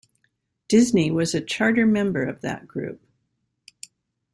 [0.67, 3.03] Disney was a charter member of that group.